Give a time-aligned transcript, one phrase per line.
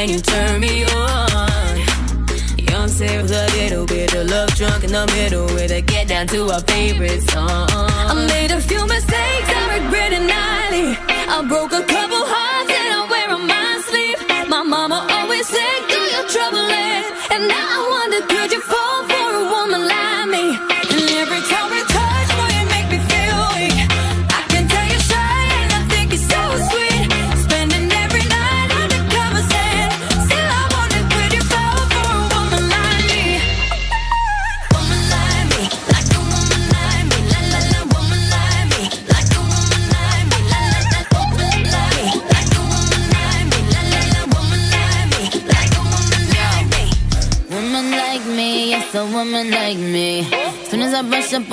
[0.00, 1.76] when you turn me on.
[2.56, 6.26] Beyonce with a little bit of love drunk in the middle with a get down
[6.28, 7.68] to our favorite song.
[7.70, 10.88] I made a few mistakes, I regret it nightly.
[11.34, 12.39] I broke a couple hearts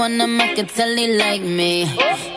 [0.08, 1.86] brush up on them, I can tell they like me.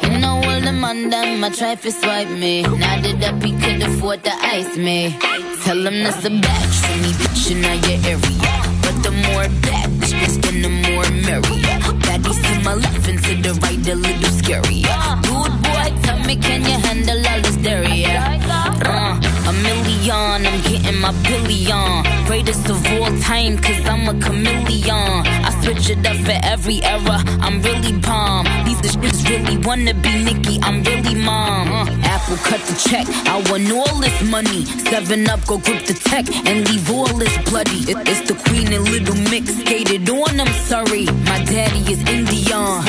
[0.02, 2.62] You know all them on them, I try to swipe me.
[2.62, 5.16] Now that up, he could afford to ice me.
[5.64, 8.60] Tell him that's a batch for me, bitch, in your area.
[8.82, 11.62] But the more bad bitches, then the more merry.
[12.04, 14.82] Baddies to my left and to the right, a little scary.
[15.22, 18.04] Good boy, tell me, can you handle all this dairy?
[18.06, 22.04] Uh, a million, I'm getting my billion.
[22.26, 25.26] Greatest of all time, cause I'm a chameleon.
[25.48, 28.46] I switch it up for every era, I'm really bomb.
[28.64, 31.72] These bitches really wanna be Nicki, I'm really mom.
[31.72, 34.64] Uh, Apple cut the check, I want all this money.
[34.90, 37.80] Seven up, go grip the tech and leave all this bloody.
[37.90, 41.04] It- it's the queen and little mix, skated on, I'm sorry.
[41.30, 42.82] My daddy is Indian,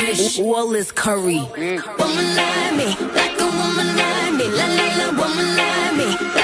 [0.46, 1.42] all is curry.
[2.38, 6.41] Like me, like a woman like me, la la la, woman like me,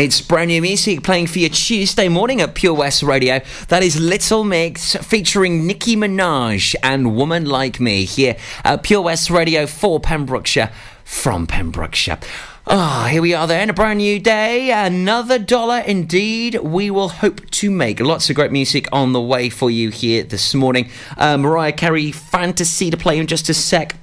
[0.00, 3.42] It's brand new music playing for you Tuesday morning at Pure West Radio.
[3.68, 9.28] That is Little Mix featuring Nicki Minaj and Woman Like Me here at Pure West
[9.28, 10.70] Radio for Pembrokeshire
[11.04, 12.18] from Pembrokeshire.
[12.66, 17.50] Ah, here we are then, a brand new day, another dollar indeed we will hope
[17.50, 18.00] to make.
[18.00, 20.88] Lots of great music on the way for you here this morning.
[21.18, 23.94] Uh, Mariah Carey, Fantasy to play in just a sec.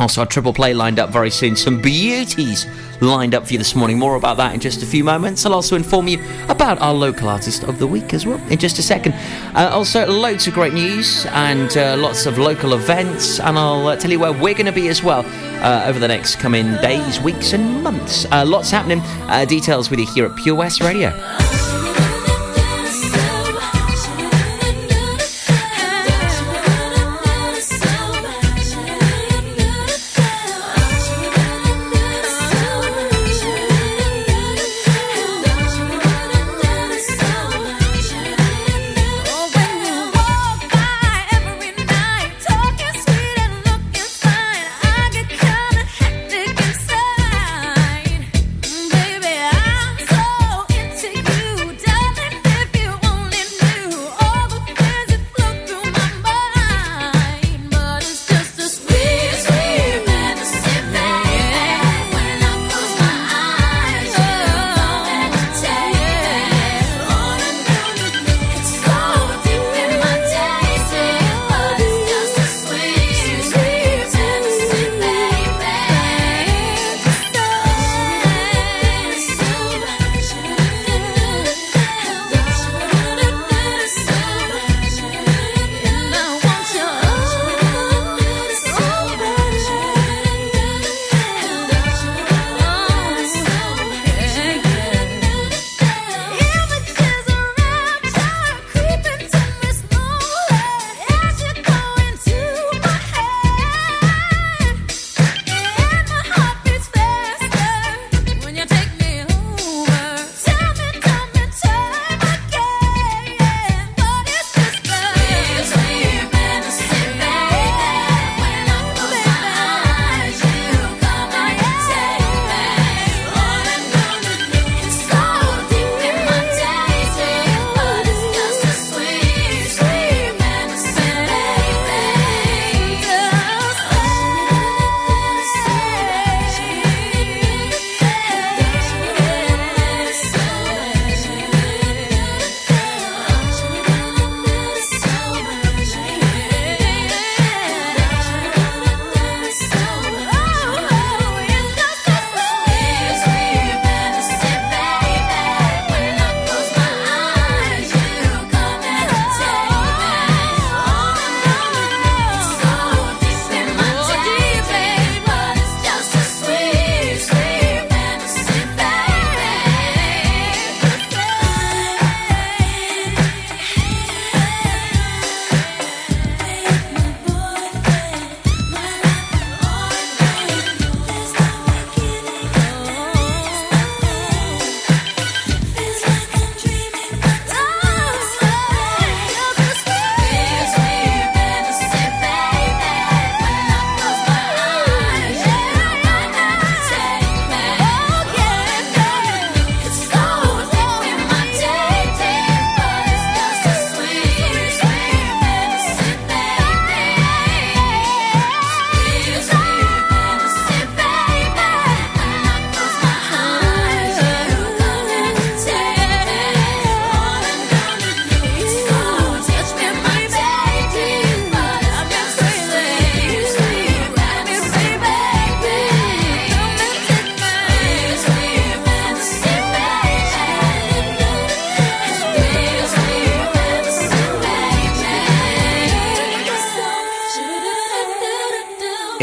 [0.00, 1.54] Also, a triple play lined up very soon.
[1.54, 2.66] Some beauties
[3.02, 3.98] lined up for you this morning.
[3.98, 5.44] More about that in just a few moments.
[5.44, 6.18] I'll also inform you
[6.48, 9.12] about our local artist of the week as well in just a second.
[9.54, 13.40] Uh, also, loads of great news and uh, lots of local events.
[13.40, 15.22] And I'll uh, tell you where we're going to be as well
[15.62, 18.24] uh, over the next coming days, weeks, and months.
[18.32, 19.00] Uh, lots happening.
[19.28, 21.10] Uh, details with you here at Pure West Radio.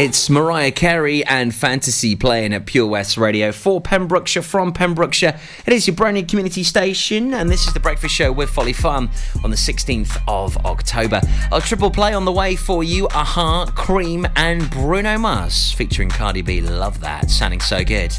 [0.08, 5.38] It's Mariah Carey and Fantasy playing at Pure West Radio for Pembrokeshire from Pembrokeshire.
[5.66, 8.72] It is your brand new community station, and this is the breakfast show with Folly
[8.72, 9.10] Farm
[9.44, 11.20] on the 16th of October.
[11.52, 16.40] A triple play on the way for you a-ha, Cream, and Bruno Mars featuring Cardi
[16.40, 16.62] B.
[16.62, 18.14] Love that, sounding so good.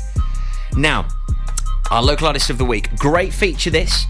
[0.78, 1.08] Now,
[1.90, 2.96] our local artist of the week.
[2.98, 4.06] Great feature this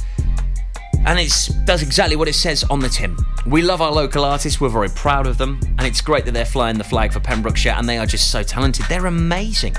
[1.09, 3.17] and it does exactly what it says on the tin.
[3.47, 6.45] We love our local artists, we're very proud of them, and it's great that they're
[6.45, 8.85] flying the flag for Pembrokeshire, and they are just so talented.
[8.87, 9.75] They're amazing.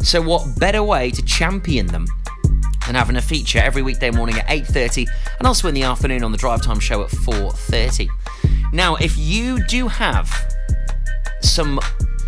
[0.00, 2.04] So, what better way to champion them
[2.84, 5.06] than having a feature every weekday morning at 8:30,
[5.38, 8.10] and also in the afternoon on the Drive Time Show at 4:30?
[8.74, 10.30] Now, if you do have
[11.40, 11.80] some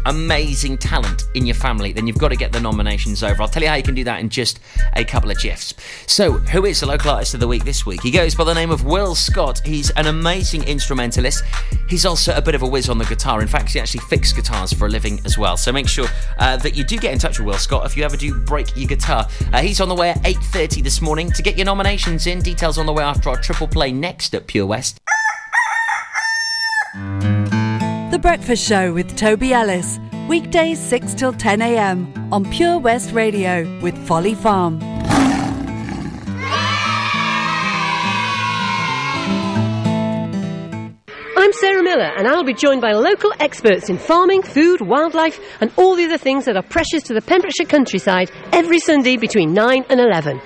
[0.07, 3.43] amazing talent in your family, then you've got to get the nominations over.
[3.43, 4.61] I'll tell you how you can do that in just
[4.95, 5.75] a couple of jiffs.
[6.07, 8.03] So, who is the local artist of the week this week?
[8.03, 9.61] He goes by the name of Will Scott.
[9.65, 11.45] He's an amazing instrumentalist.
[11.89, 13.41] He's also a bit of a whiz on the guitar.
[13.41, 15.57] In fact, he actually fixes guitars for a living as well.
[15.57, 16.07] So make sure
[16.39, 18.77] uh, that you do get in touch with Will Scott if you ever do break
[18.77, 19.29] your guitar.
[19.53, 21.31] Uh, he's on the way at 8.30 this morning.
[21.33, 24.47] To get your nominations in, details on the way after our triple play next at
[24.47, 25.01] Pure West.
[28.13, 29.99] The Breakfast Show with Toby Ellis.
[30.29, 32.13] Weekdays 6 till 10 a.m.
[32.31, 34.79] on Pure West Radio with Folly Farm.
[41.39, 45.73] I'm Sarah Miller, and I'll be joined by local experts in farming, food, wildlife, and
[45.79, 49.87] all the other things that are precious to the Pembrokeshire countryside every Sunday between 9
[49.89, 50.39] and 11.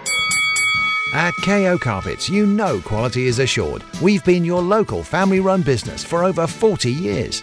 [1.12, 3.82] At KO Carpets, you know quality is assured.
[4.00, 7.42] We've been your local family run business for over 40 years.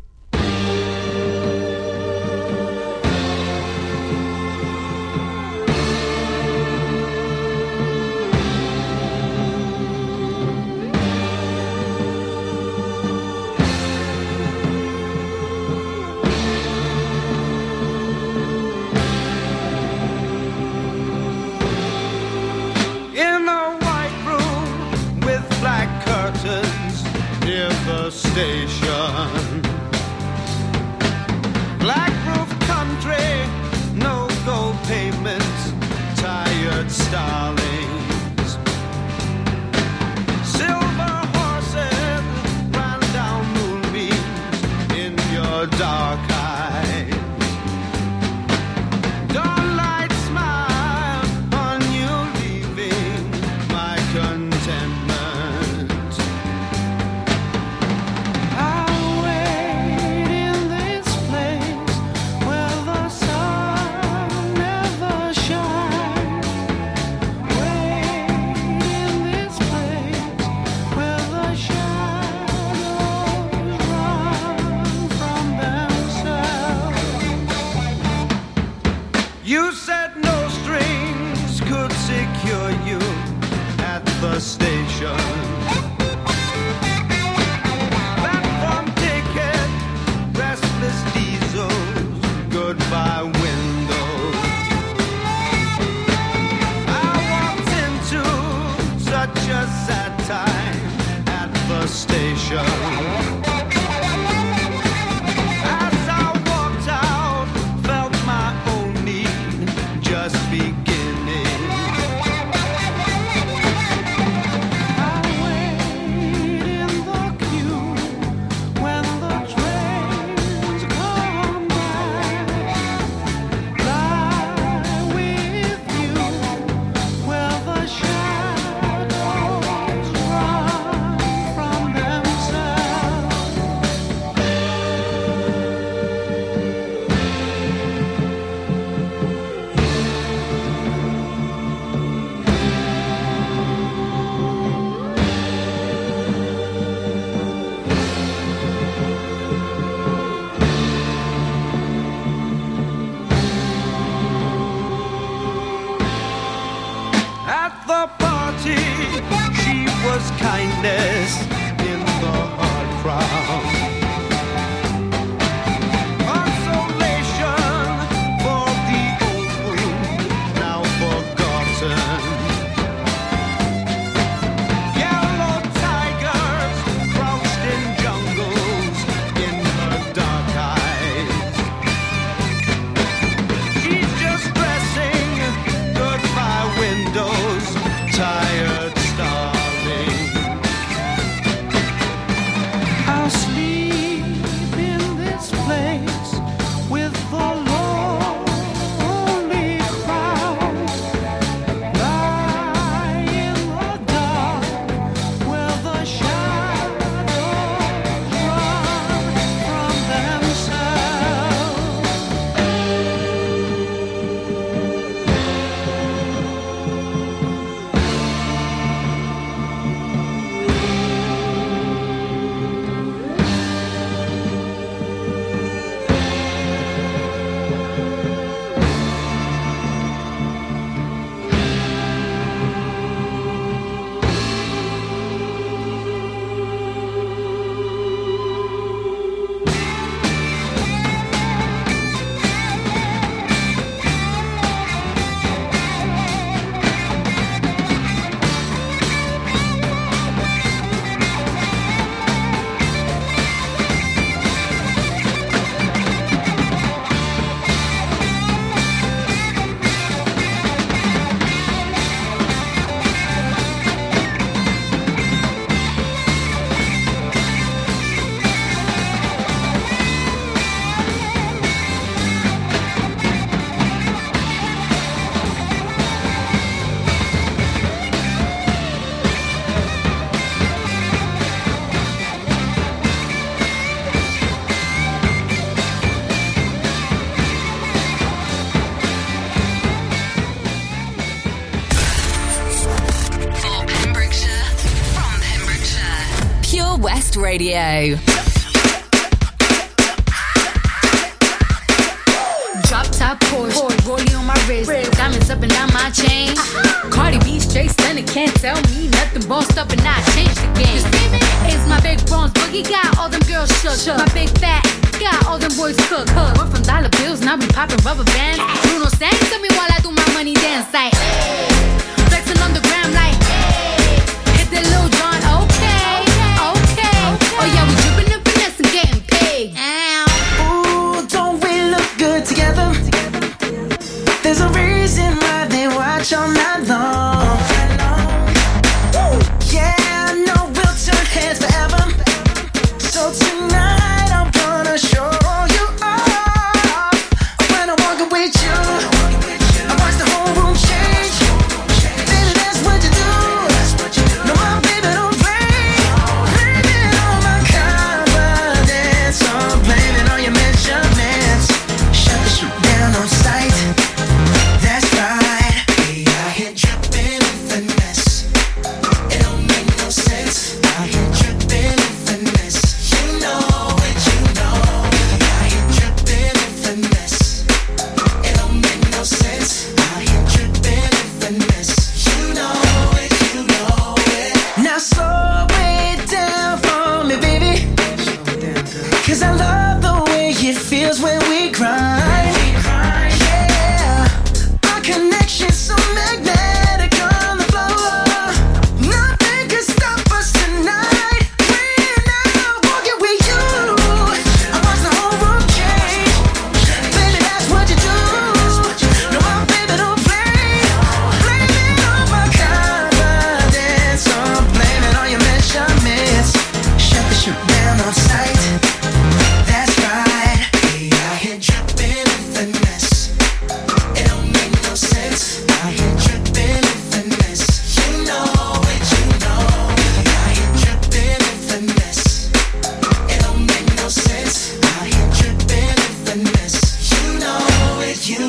[297.51, 298.30] Radio.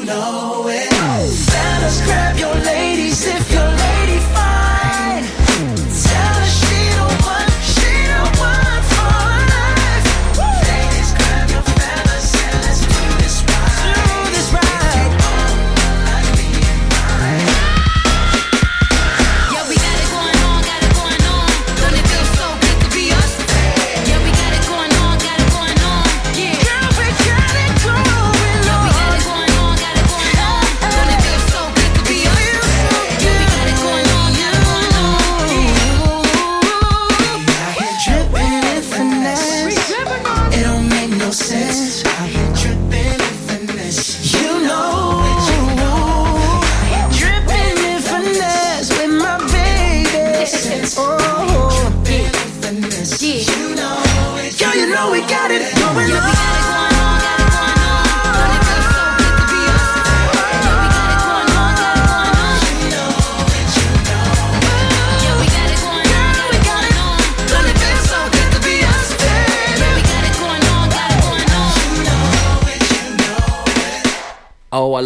[0.05, 0.42] know.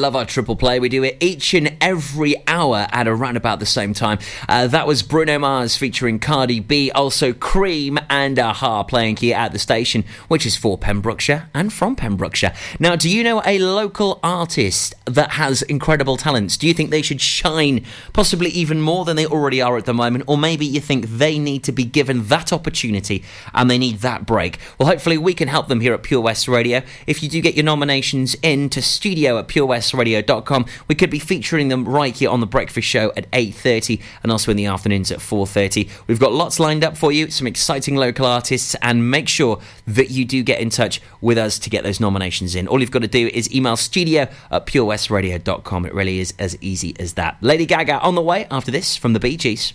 [0.06, 0.80] love Triple Play.
[0.80, 4.18] We do it each and every hour at around about the same time.
[4.48, 9.52] Uh, that was Bruno Mars featuring Cardi B, also Cream and a-ha playing here at
[9.52, 12.52] the station, which is for Pembrokeshire and from Pembrokeshire.
[12.78, 16.56] Now, do you know a local artist that has incredible talents?
[16.56, 19.94] Do you think they should shine possibly even more than they already are at the
[19.94, 20.24] moment?
[20.26, 24.26] Or maybe you think they need to be given that opportunity and they need that
[24.26, 24.58] break?
[24.78, 26.82] Well, hopefully we can help them here at Pure West Radio.
[27.06, 30.66] If you do get your nominations in to studio at Pure West Radio, radio.com.
[30.88, 34.50] We could be featuring them right here on The Breakfast Show at 8.30 and also
[34.50, 35.88] in the afternoons at 4.30.
[36.06, 40.10] We've got lots lined up for you, some exciting local artists, and make sure that
[40.10, 42.68] you do get in touch with us to get those nominations in.
[42.68, 45.86] All you've got to do is email studio at purewestradio.com.
[45.86, 47.36] It really is as easy as that.
[47.40, 49.74] Lady Gaga on the way after this from the Bee Gees.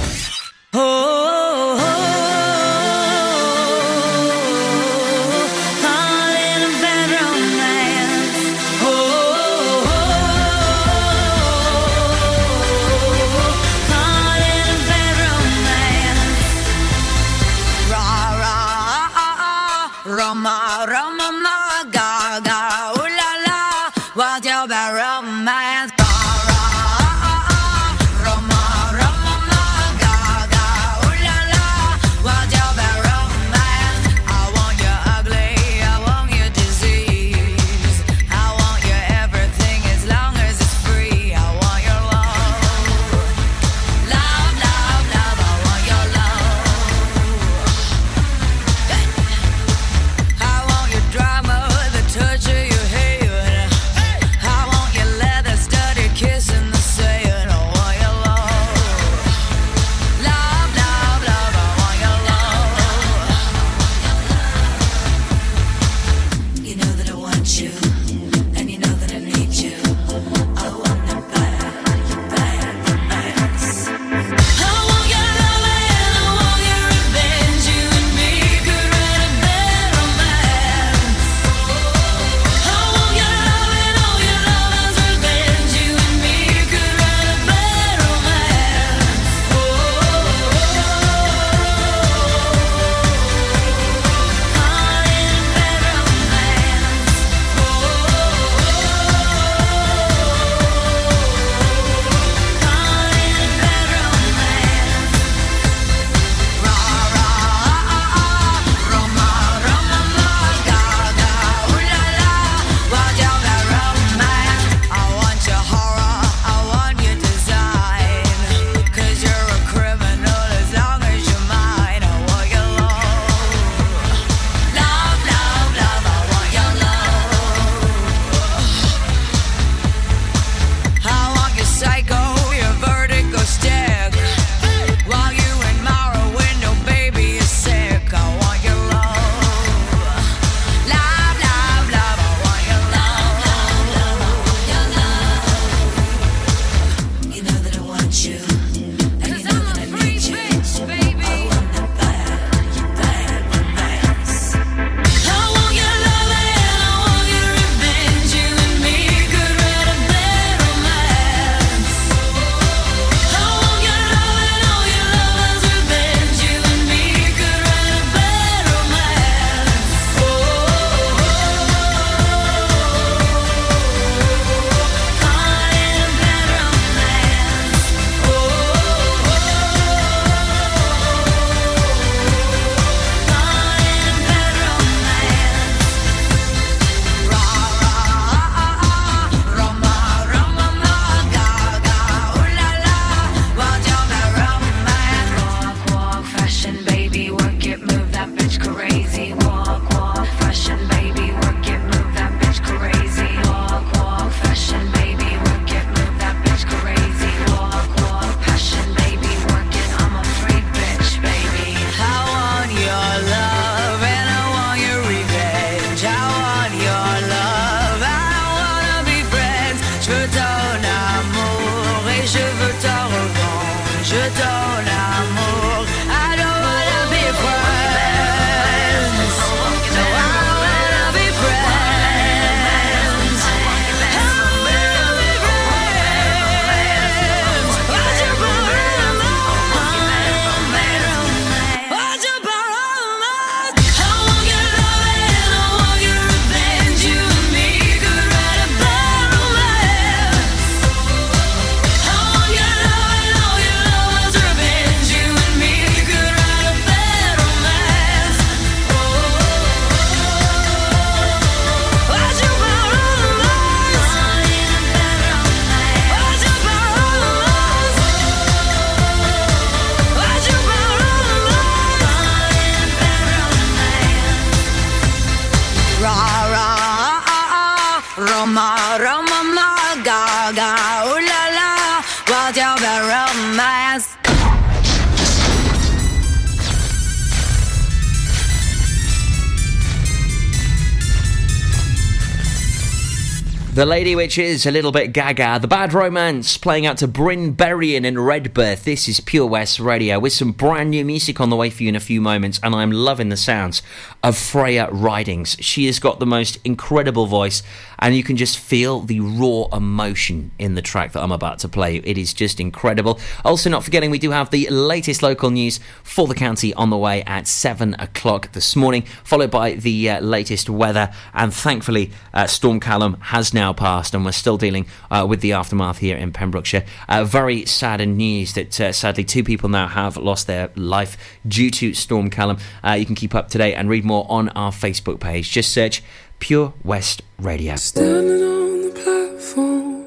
[293.81, 295.57] The Lady Witch is a little bit gaga.
[295.59, 298.83] The Bad Romance playing out to Bryn Berrien and Redberth.
[298.83, 301.89] This is Pure West Radio with some brand new music on the way for you
[301.89, 303.81] in a few moments, and I'm loving the sounds
[304.21, 305.57] of Freya Ridings.
[305.61, 307.63] She has got the most incredible voice,
[307.97, 311.67] and you can just feel the raw emotion in the track that I'm about to
[311.67, 311.95] play.
[311.97, 313.19] It is just incredible.
[313.43, 316.97] Also, not forgetting, we do have the latest local news for the county on the
[316.97, 322.45] way at 7 o'clock this morning, followed by the uh, latest weather, and thankfully, uh,
[322.45, 326.31] Storm Callum has now passed, and we're still dealing uh, with the aftermath here in
[326.31, 326.85] Pembrokeshire.
[327.07, 331.17] Uh, very sad news that uh, sadly two people now have lost their life
[331.47, 332.57] due to Storm Callum.
[332.83, 335.51] Uh, you can keep up to date and read more on our Facebook page.
[335.51, 336.03] Just search
[336.39, 337.75] Pure West Radio.
[337.75, 340.05] Standing on the platform,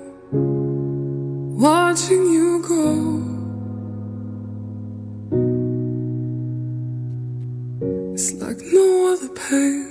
[1.58, 3.30] watching you go.
[8.14, 9.83] It's like no other pain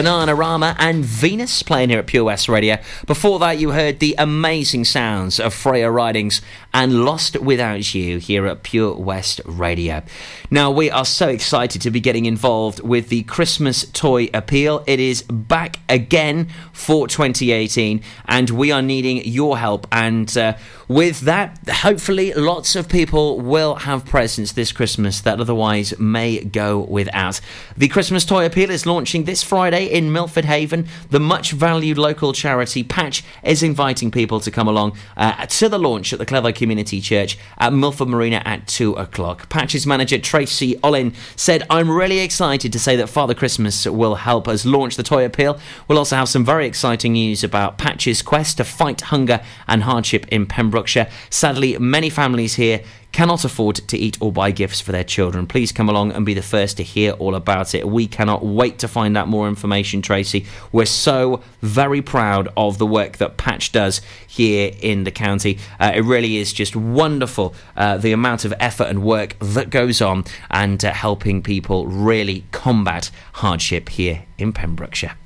[0.00, 2.78] Bananarama, and Venus playing here at Pure West Radio.
[3.06, 6.40] Before that, you heard the amazing sounds of Freya Ridings
[6.72, 10.02] and Lost Without You here at Pure West Radio.
[10.50, 14.84] Now, we are so excited to be getting involved with the Christmas Toy Appeal.
[14.86, 19.86] It is back again for 2018, and we are needing your help.
[19.90, 20.56] And uh,
[20.86, 26.78] with that, hopefully, lots of people will have presents this Christmas that otherwise may go
[26.80, 27.40] without.
[27.76, 30.86] The Christmas Toy Appeal is launching this Friday in Milford Haven.
[31.10, 35.78] The much valued local charity Patch is inviting people to come along uh, to the
[35.78, 39.48] launch at the Clever Community Church at Milford Marina at 2 o'clock.
[39.48, 44.46] Patches manager Tracy Olin said, I'm really excited to say that Father Christmas will help
[44.46, 45.58] us launch the Toy Appeal.
[45.88, 50.28] We'll also have some very exciting news about Patches' quest to fight hunger and hardship
[50.28, 51.08] in Pembrokeshire.
[51.30, 52.82] Sadly, many families here
[53.12, 55.46] cannot afford to eat or buy gifts for their children.
[55.46, 57.88] Please come along and be the first to hear all about it.
[57.88, 60.46] We cannot wait to find out more information, Tracy.
[60.72, 65.58] We're so very proud of the work that Patch does here in the county.
[65.78, 70.00] Uh, it really is just wonderful uh, the amount of effort and work that goes
[70.00, 75.16] on and uh, helping people really combat hardship here in Pembrokeshire.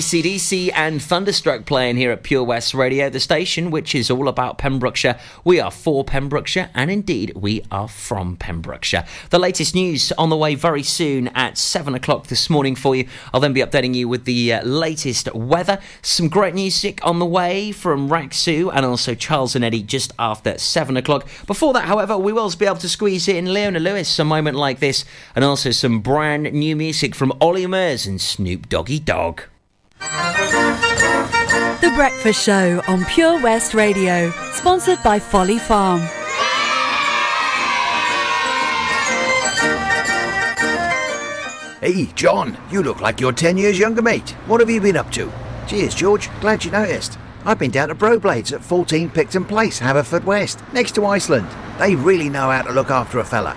[0.00, 4.56] ACDC and Thunderstruck playing here at Pure West Radio, the station which is all about
[4.56, 5.20] Pembrokeshire.
[5.44, 9.04] We are for Pembrokeshire, and indeed, we are from Pembrokeshire.
[9.28, 13.06] The latest news on the way very soon at 7 o'clock this morning for you.
[13.34, 15.78] I'll then be updating you with the uh, latest weather.
[16.00, 20.56] Some great music on the way from Rak-Su and also Charles and Eddie just after
[20.56, 21.28] 7 o'clock.
[21.46, 24.80] Before that, however, we will be able to squeeze in Leona Lewis a moment like
[24.80, 25.04] this,
[25.36, 29.42] and also some brand new music from Olly Murs and Snoop Doggy Dogg.
[30.00, 36.00] The Breakfast Show on Pure West Radio, sponsored by Folly Farm.
[41.80, 44.30] Hey, John, you look like you're 10 years younger, mate.
[44.46, 45.30] What have you been up to?
[45.66, 46.30] Cheers, George.
[46.40, 47.18] Glad you noticed.
[47.44, 51.48] I've been down to Broblades at 14 Picton Place, Haverfordwest, next to Iceland.
[51.78, 53.56] They really know how to look after a fella.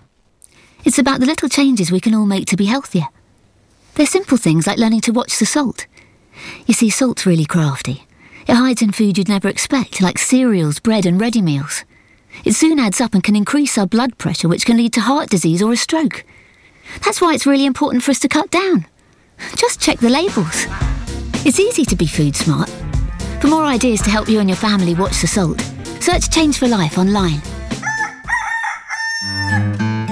[0.83, 3.07] It's about the little changes we can all make to be healthier.
[3.95, 5.85] They're simple things like learning to watch the salt.
[6.65, 8.05] You see, salt's really crafty.
[8.47, 11.83] It hides in food you'd never expect, like cereals, bread, and ready meals.
[12.43, 15.29] It soon adds up and can increase our blood pressure, which can lead to heart
[15.29, 16.25] disease or a stroke.
[17.05, 18.85] That's why it's really important for us to cut down.
[19.55, 20.65] Just check the labels.
[21.45, 22.69] It's easy to be food smart.
[23.39, 25.59] For more ideas to help you and your family watch the salt,
[25.99, 27.41] search Change for Life online.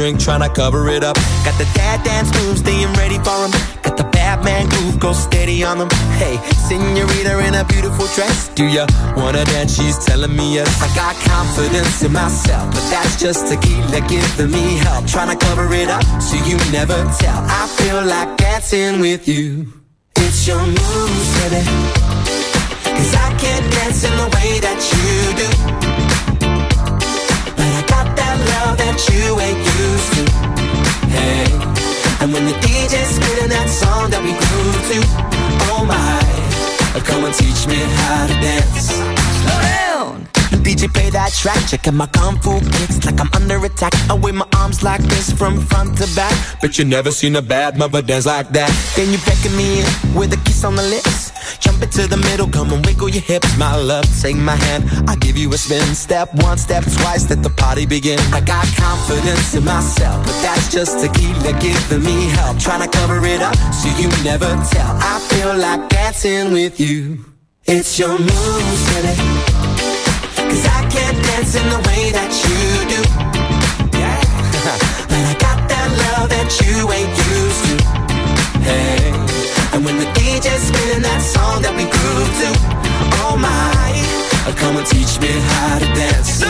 [0.00, 1.14] drink, tryna cover it up.
[1.44, 3.52] Got the dad dance moves, staying ready for 'em.
[3.84, 5.90] Got the bad man groove, go steady on them.
[6.22, 8.48] Hey, senorita in a beautiful dress.
[8.54, 9.74] Do ya wanna dance?
[9.76, 10.72] She's telling me yes.
[10.86, 15.06] I got confidence in myself, but that's just tequila giving me help.
[15.06, 17.40] Trying to cover it up so you never tell.
[17.60, 19.44] I feel like dancing with you.
[20.24, 21.62] It's your moves, baby.
[22.96, 25.08] Cause I can't dance in the way that you
[25.42, 25.79] do.
[29.00, 30.22] That you ain't used to.
[31.08, 31.46] Hey.
[32.20, 34.98] And when the DJ's spinning that song that we grew to,
[35.72, 38.92] oh my, come and teach me how to dance.
[39.40, 40.26] Slow down.
[40.62, 43.94] DJ play that track, checking my kung fu kicks like I'm under attack.
[44.10, 46.34] I wave my arms like this from front to back.
[46.60, 48.70] Bet you never seen a bad mother dance like that.
[48.96, 51.29] Then you beckon me in with a kiss on the lips.
[51.80, 53.56] Jump into the middle, come and wiggle your hips.
[53.56, 55.94] My love, take my hand, I'll give you a spin.
[55.94, 58.18] Step one, step twice, let the party begin.
[58.34, 62.58] I got confidence in myself, but that's just tequila giving me help.
[62.58, 64.92] Trying to cover it up so you never tell.
[65.00, 67.24] I feel like dancing with you.
[67.64, 69.16] It's your moves, baby.
[70.36, 72.60] Cause I can't dance in the way that you
[72.92, 73.00] do.
[73.96, 74.20] Yeah.
[75.08, 78.60] but I got that love that you ain't used to.
[78.68, 79.00] Hey.
[79.72, 82.48] And when the DJ's spinning that song that we grew to,
[83.24, 86.40] oh my, come and teach me how to dance.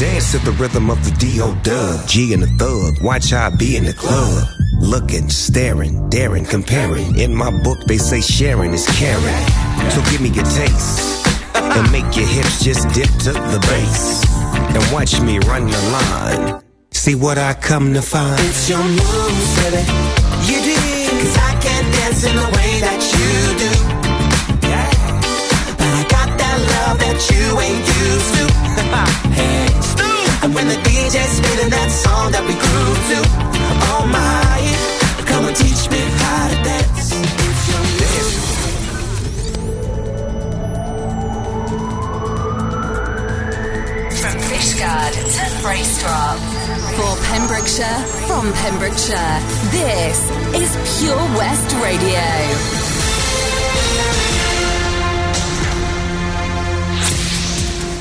[0.00, 1.54] Dance to the rhythm of the D.O.
[1.62, 2.08] Dub.
[2.08, 3.02] G and the thug.
[3.02, 4.48] Watch how I be in the club.
[4.80, 7.18] Looking, staring, daring, comparing.
[7.18, 9.46] In my book, they say sharing is caring.
[9.90, 11.26] So give me your taste.
[11.54, 14.24] And make your hips just dip to the bass.
[14.74, 16.62] And watch me run the line.
[16.92, 18.40] See what I come to find.
[18.40, 19.82] It's your moves, baby.
[20.46, 20.87] You did
[22.08, 23.72] in the way that you do.
[25.76, 28.44] But I got that love that you ain't used to.
[29.36, 29.68] hey,
[30.42, 33.18] And when the DJ's spinning that song that we grew to,
[33.92, 34.47] oh my.
[44.78, 46.38] To Freystrop.
[46.94, 47.98] For Pembrokeshire,
[48.28, 49.40] from Pembrokeshire,
[49.72, 52.22] this is Pure West Radio.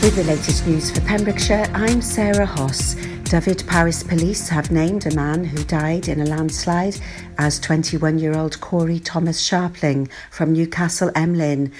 [0.03, 2.95] With the latest news for Pembrokeshire, I'm Sarah Hoss.
[3.23, 6.95] Dyfed-Powys police have named a man who died in a landslide
[7.38, 11.73] as 21 year old Corey Thomas Sharpling from Newcastle Emlyn.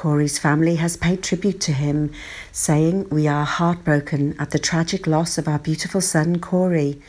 [0.00, 2.10] Corey's family has paid tribute to him,
[2.52, 7.02] saying, We are heartbroken at the tragic loss of our beautiful son Corey.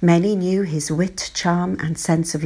[0.00, 2.44] Many knew his wit, charm, and sense of